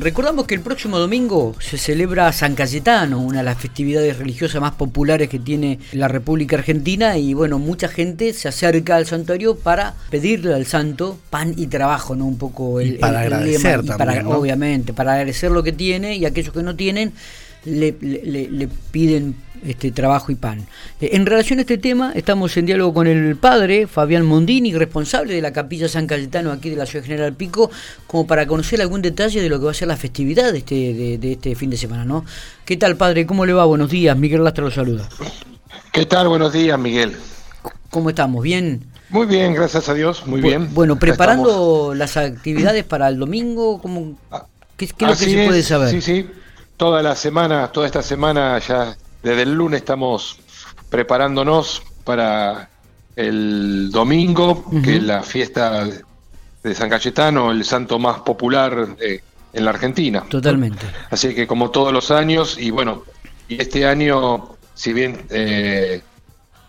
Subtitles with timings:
[0.00, 4.72] Recordamos que el próximo domingo se celebra San Cayetano, una de las festividades religiosas más
[4.72, 9.92] populares que tiene la República Argentina y bueno, mucha gente se acerca al santuario para
[10.08, 12.24] pedirle al santo pan y trabajo, ¿no?
[12.24, 16.62] Un poco el, para agradecer también, obviamente, para agradecer lo que tiene y aquellos que
[16.62, 17.12] no tienen
[17.64, 19.34] le, le, piden
[19.66, 20.66] este trabajo y pan.
[21.00, 25.34] Eh, en relación a este tema, estamos en diálogo con el padre Fabián Mondini, responsable
[25.34, 27.70] de la capilla San Cayetano aquí de la ciudad General Pico,
[28.06, 31.18] como para conocer algún detalle de lo que va a ser la festividad de este,
[31.18, 32.24] de, este fin de semana, ¿no?
[32.64, 33.26] ¿Qué tal, padre?
[33.26, 33.64] ¿Cómo le va?
[33.64, 34.16] Buenos días.
[34.16, 35.08] Miguel Lastra lo saluda.
[35.92, 36.28] ¿Qué tal?
[36.28, 37.16] Buenos días, Miguel.
[37.90, 38.42] ¿Cómo estamos?
[38.42, 38.84] ¿Bien?
[39.10, 40.72] Muy bien, gracias a Dios, muy bien.
[40.72, 44.16] Bueno, preparando las actividades para el domingo, ¿cómo,
[44.76, 45.90] ¿qué, es lo que se puede saber?
[45.90, 46.26] Sí, sí,
[46.80, 50.38] toda la semana, toda esta semana ya desde el lunes estamos
[50.88, 52.70] preparándonos para
[53.16, 55.84] el domingo, que es la fiesta
[56.62, 60.24] de San Cayetano, el santo más popular en la Argentina.
[60.26, 60.86] Totalmente.
[61.10, 63.02] Así que como todos los años, y bueno,
[63.46, 66.00] y este año, si bien eh,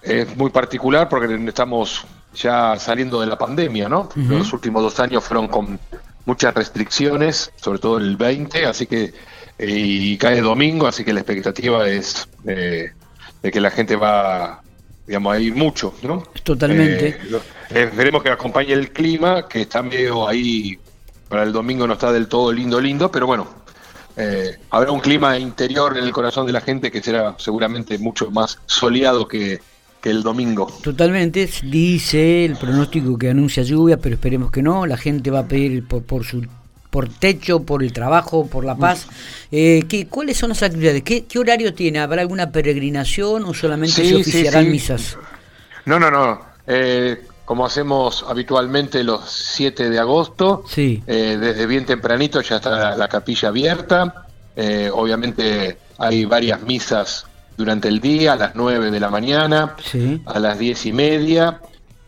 [0.00, 4.08] es muy particular porque estamos ya saliendo de la pandemia, ¿no?
[4.16, 5.78] Los últimos dos años fueron con
[6.24, 9.12] muchas restricciones, sobre todo el 20, así que
[9.58, 12.92] y cae domingo, así que la expectativa es eh,
[13.42, 14.62] de que la gente va,
[15.06, 16.22] digamos, a ir mucho, ¿no?
[16.44, 17.08] Totalmente.
[17.08, 20.78] Eh, esperemos que acompañe el clima, que está medio ahí,
[21.28, 23.48] para el domingo no está del todo lindo, lindo, pero bueno,
[24.16, 28.30] eh, habrá un clima interior en el corazón de la gente que será seguramente mucho
[28.30, 29.60] más soleado que,
[30.00, 30.66] que el domingo.
[30.82, 35.48] Totalmente, dice el pronóstico que anuncia lluvia, pero esperemos que no, la gente va a
[35.48, 36.46] pedir por, por su
[36.90, 39.06] por techo, por el trabajo, por la paz.
[39.50, 41.02] Eh, ¿qué, ¿Cuáles son las actividades?
[41.02, 41.98] ¿Qué, horario tiene?
[41.98, 45.18] ¿Habrá alguna peregrinación o solamente se oficiarán misas?
[45.84, 46.40] No, no, no.
[46.66, 51.02] Eh, como hacemos habitualmente los 7 de agosto, sí.
[51.06, 54.26] Eh, desde bien tempranito ya está la, capilla abierta.
[54.92, 59.76] obviamente hay varias misas durante el día, a las 9 de la mañana,
[60.26, 61.60] a las 10 y media,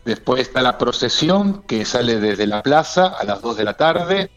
[0.05, 4.31] Después está la procesión que sale desde la plaza a las 2 de la tarde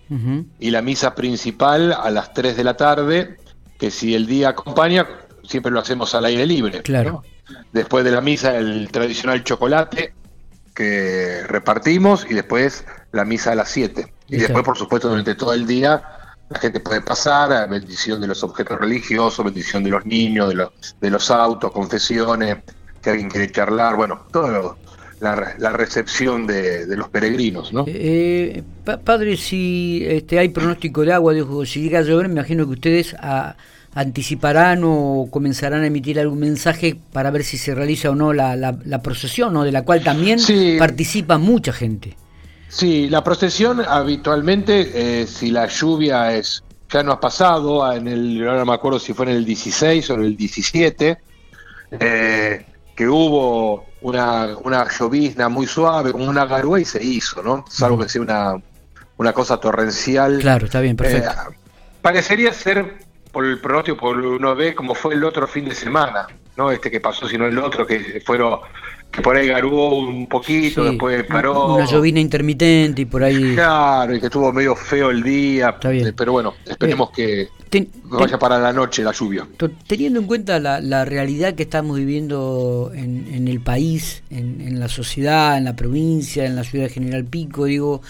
[0.59, 3.39] y la misa principal a las 3 de la tarde,
[3.79, 5.07] que si el día acompaña,
[5.43, 6.83] siempre lo hacemos al aire libre.
[6.83, 7.23] Claro.
[7.73, 10.15] Después de la misa el tradicional chocolate
[10.75, 14.13] que repartimos y después la misa a las 7.
[14.29, 16.03] Y después, por supuesto, durante todo el día
[16.51, 20.55] la gente puede pasar a bendición de los objetos religiosos, bendición de los niños, de
[20.57, 22.59] los, de los autos, confesiones,
[23.01, 24.79] que alguien quiere charlar, bueno, todo lo,
[25.25, 27.73] la, recepción de, los peregrinos.
[27.73, 27.85] ¿no?
[27.89, 28.63] Eh,
[29.05, 32.73] padre, si este, hay pronóstico de agua, dijo, si llega a llover, me imagino que
[32.73, 33.17] ustedes
[33.95, 38.57] anticiparán o comenzarán a emitir algún mensaje para ver si se realiza o no la,
[38.57, 39.65] la, procesión, ¿no?
[39.65, 40.39] de la cual también
[40.79, 42.17] participa mucha gente.
[42.69, 44.91] Sí, la procesión habitualmente,
[45.23, 46.65] eh, si la lluvia es
[46.95, 50.15] ya no ha pasado, en el, no me acuerdo si fue en el 16 o
[50.15, 51.19] en el 17,
[51.99, 57.65] eh, que hubo una, una llovizna muy suave, como una garúa y se hizo, ¿no?
[57.69, 58.55] Salvo que sea una,
[59.17, 60.39] una cosa torrencial.
[60.41, 61.31] Claro, está bien, perfecto.
[61.31, 61.57] Eh,
[62.03, 62.99] parecería ser,
[63.33, 66.91] por el pronóstico, por uno ve, como fue el otro fin de semana, no este
[66.91, 68.61] que pasó, sino el otro que fueron
[69.15, 71.75] que por ahí garuó un poquito, después paró.
[71.75, 73.55] Una llovina intermitente y por ahí.
[73.55, 75.71] Claro, y que estuvo medio feo el día.
[75.71, 76.13] Está bien.
[76.17, 77.49] Pero bueno, esperemos que
[78.05, 79.47] vaya para la noche la lluvia.
[79.87, 85.65] Teniendo en cuenta la, realidad que estamos viviendo en, el país, en, la sociedad, en
[85.65, 88.03] la provincia, en la ciudad de General Pico, digo,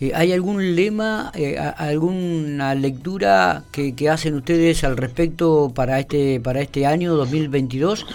[0.00, 6.40] eh, ¿hay algún lema, eh, alguna lectura que, que hacen ustedes al respecto para este,
[6.40, 8.06] para este año 2022?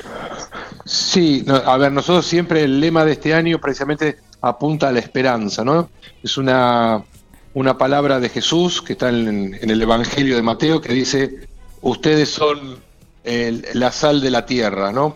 [0.88, 5.64] Sí, a ver, nosotros siempre el lema de este año precisamente apunta a la esperanza,
[5.64, 5.90] ¿no?
[6.24, 7.04] Es una,
[7.54, 11.48] una palabra de Jesús que está en, el Evangelio de Mateo que dice,
[11.82, 12.78] ustedes son
[13.24, 15.14] la sal de la tierra, ¿no?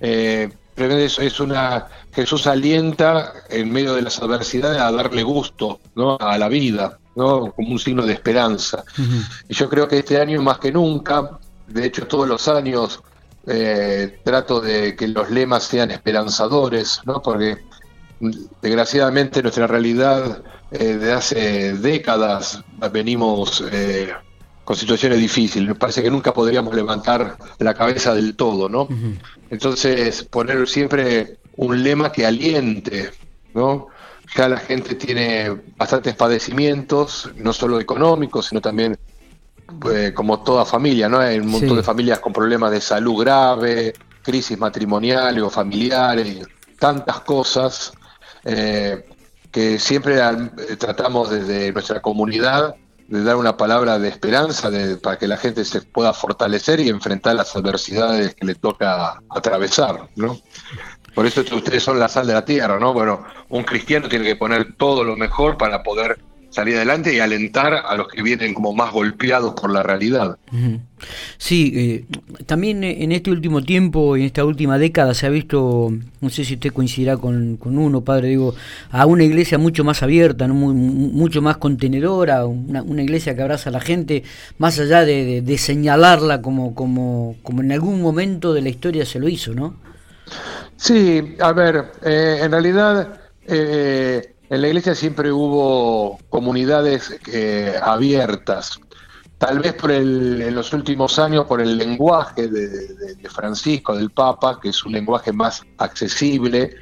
[0.00, 6.16] Eh, es una Jesús alienta en medio de las adversidades a darle gusto ¿no?
[6.18, 7.52] a la vida, ¿no?
[7.52, 8.84] como un signo de esperanza.
[9.48, 13.02] Y yo creo que este año más que nunca, de hecho todos los años
[13.46, 17.22] eh, trato de que los lemas sean esperanzadores, ¿no?
[17.22, 17.58] porque
[18.60, 22.62] desgraciadamente nuestra realidad eh, de hace décadas
[22.92, 24.12] venimos eh,
[24.64, 25.68] con situaciones difíciles.
[25.68, 28.88] Me parece que nunca podríamos levantar la cabeza del todo, ¿no?
[29.48, 33.10] Entonces, poner siempre un lema que aliente,
[33.54, 33.88] ¿no?
[34.34, 38.98] Ya la gente tiene bastantes padecimientos, no solo económicos, sino también
[39.92, 41.18] eh, como toda familia, ¿no?
[41.18, 46.46] Hay un montón de familias con problemas de salud grave, crisis matrimoniales o familiares,
[46.78, 47.92] tantas cosas
[48.44, 49.04] eh,
[49.50, 52.76] que siempre eh, tratamos desde nuestra comunidad
[53.08, 54.70] de dar una palabra de esperanza
[55.02, 60.08] para que la gente se pueda fortalecer y enfrentar las adversidades que le toca atravesar,
[60.16, 60.40] ¿no?
[61.14, 62.92] Por eso ustedes son la sal de la tierra, ¿no?
[62.92, 66.18] Bueno, un cristiano tiene que poner todo lo mejor para poder
[66.56, 70.38] salir adelante y alentar a los que vienen como más golpeados por la realidad.
[71.36, 72.04] Sí, eh,
[72.46, 75.92] también en este último tiempo, en esta última década, se ha visto,
[76.22, 78.54] no sé si usted coincidirá con, uno, padre, digo,
[78.90, 83.80] a una iglesia mucho más abierta, mucho más contenedora, una, iglesia que abraza a la
[83.80, 84.22] gente,
[84.56, 89.28] más allá de, señalarla como, como, como en algún momento de la historia se lo
[89.28, 89.76] hizo, ¿no?
[90.76, 93.20] Sí, a ver, eh, en realidad...
[93.48, 98.78] Eh, en la iglesia siempre hubo comunidades eh, abiertas.
[99.38, 104.58] Tal vez por el, en los últimos años por el lenguaje de, Francisco, del Papa,
[104.60, 106.74] que es un lenguaje más accesible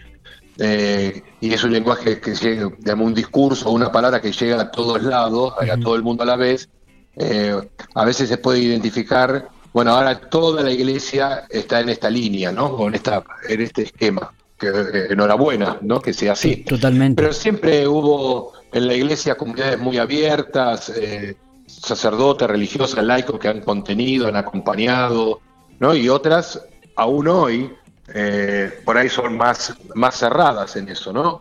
[0.59, 4.71] eh, y es un lenguaje que llega, digamos, un discurso, una palabra que llega a
[4.71, 6.69] todos lados, a todo el mundo a la vez.
[7.17, 7.57] Eh,
[7.95, 12.77] a veces se puede identificar, bueno, ahora toda la iglesia está en esta línea, ¿no?
[12.77, 16.01] Con esta, en este esquema que eh, enhorabuena, ¿no?
[16.01, 16.57] Que sea así.
[16.57, 17.21] Totalmente.
[17.21, 21.37] Pero siempre hubo en la iglesia comunidades muy abiertas, eh,
[21.67, 25.41] sacerdotes, religiosas, laicos que han contenido, han acompañado,
[25.81, 25.95] ¿no?
[25.95, 26.61] Y otras,
[26.97, 27.73] aún hoy,
[28.15, 31.41] eh, por ahí son más, más cerradas en eso, ¿no?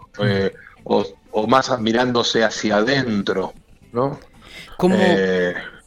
[0.85, 3.53] o, más mirándose hacia adentro,
[3.91, 4.19] ¿no?
[4.77, 4.97] Como,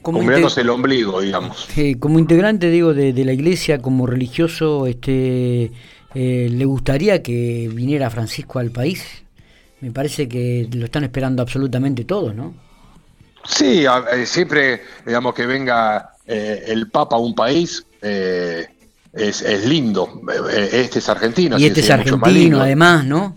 [0.02, 1.68] como mirándose el ombligo, digamos.
[2.00, 5.70] como integrante, digo, de, de la iglesia, como religioso, este
[6.14, 9.04] eh, ¿Le gustaría que viniera Francisco al país?
[9.80, 12.54] Me parece que lo están esperando absolutamente todos, ¿no?
[13.44, 20.22] Sí, eh, siempre, digamos, que venga eh, el Papa a un país es, lindo.
[20.72, 21.58] Este es argentino.
[21.58, 23.36] Y este es argentino, además, ¿no?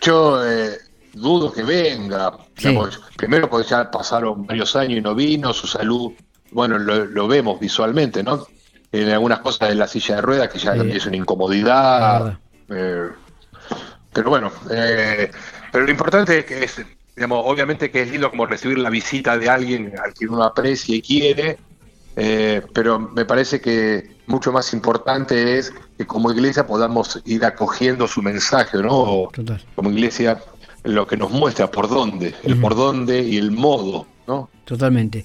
[0.00, 0.40] Yo
[1.12, 2.36] dudo que venga.
[3.16, 6.12] primero porque ya pasaron varios años y no vino, su salud,
[6.50, 8.46] bueno, lo vemos visualmente, ¿no?
[9.02, 12.38] En algunas cosas de la silla de ruedas que ya es una incomodidad.
[12.68, 13.08] Eh,
[14.12, 15.30] pero bueno, eh,
[15.70, 16.80] pero lo importante es que es,
[17.14, 20.96] digamos, obviamente que es lindo como recibir la visita de alguien al que uno aprecia
[20.96, 21.58] y quiere,
[22.16, 28.08] eh, pero me parece que mucho más importante es que como iglesia podamos ir acogiendo
[28.08, 29.28] su mensaje, ¿no?
[29.74, 30.42] Como iglesia
[30.82, 34.48] lo que nos muestra por dónde, el por dónde y el modo, ¿no?
[34.64, 35.24] Totalmente.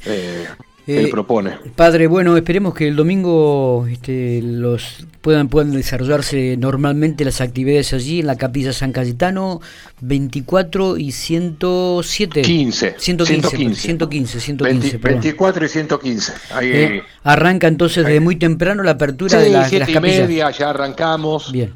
[0.88, 1.58] Eh, propone.
[1.76, 8.22] Padre, bueno, esperemos que el domingo este, los puedan, puedan desarrollarse normalmente las actividades allí
[8.22, 9.62] en la capilla San Cayetano
[10.02, 12.42] 24 y 107.
[12.42, 12.96] 15.
[12.98, 13.76] 115.
[13.76, 16.34] 115, 115, 24 y 115.
[16.52, 19.96] Ahí, eh, arranca entonces desde muy temprano la apertura de, la, las capillas.
[19.96, 21.52] y media ya arrancamos.
[21.52, 21.74] Bien.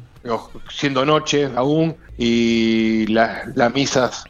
[0.68, 4.24] Siendo noche aún y las la misas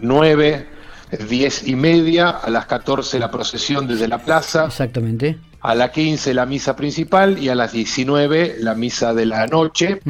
[0.00, 0.79] 9
[1.10, 4.66] 10 y media, a las 14 la procesión desde la plaza.
[4.66, 5.38] Exactamente.
[5.60, 10.00] A las 15 la misa principal y a las 19 la misa de la noche.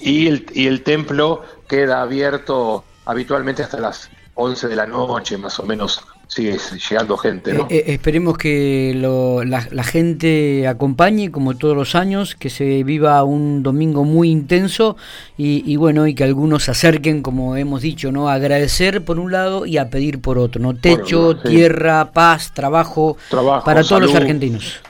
[0.00, 5.58] y, el, y el templo queda abierto habitualmente hasta las 11 de la noche, más
[5.58, 6.58] o menos sigue
[6.88, 7.52] llegando gente.
[7.52, 7.64] ¿no?
[7.64, 13.62] Eh, eh, esperemos que la, gente acompañe, como todos los años, que se viva un
[13.62, 14.96] domingo muy intenso
[15.36, 18.28] y, bueno, y que algunos se acerquen, como hemos dicho, ¿no?
[18.28, 20.62] a agradecer por un lado y a pedir por otro.
[20.62, 20.74] ¿no?
[20.74, 23.16] Techo, tierra, paz, trabajo,
[23.64, 24.80] para todos los argentinos.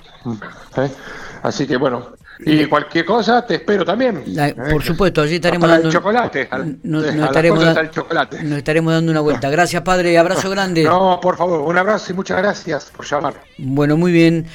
[0.76, 0.90] ¿Eh?
[1.42, 4.24] Así que bueno, y cualquier cosa te espero también.
[4.70, 5.88] por supuesto, allí estaremos dando.
[5.88, 6.48] El chocolate.
[6.82, 8.42] no, estaremos, chocolate.
[8.42, 9.50] nos estaremos dando una vuelta.
[9.50, 10.16] Gracias, padre.
[10.18, 10.84] Abrazo grande.
[10.84, 13.34] No, por favor, un abrazo y muchas gracias por llamar.
[13.58, 14.46] Bueno, muy bien.